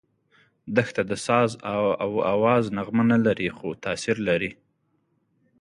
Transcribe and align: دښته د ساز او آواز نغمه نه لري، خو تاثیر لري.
دښته 0.75 1.01
د 1.09 1.13
ساز 1.25 1.49
او 2.05 2.11
آواز 2.35 2.63
نغمه 2.77 3.03
نه 3.11 3.17
لري، 3.25 3.47
خو 3.57 3.67
تاثیر 3.85 4.17
لري. 4.27 4.51